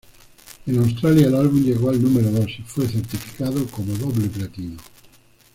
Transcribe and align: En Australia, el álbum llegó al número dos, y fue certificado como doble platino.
En 0.65 0.79
Australia, 0.79 1.27
el 1.27 1.35
álbum 1.35 1.63
llegó 1.63 1.91
al 1.91 2.01
número 2.01 2.31
dos, 2.31 2.47
y 2.57 2.63
fue 2.63 2.87
certificado 2.87 3.67
como 3.67 3.93
doble 3.93 4.29
platino. 4.29 4.79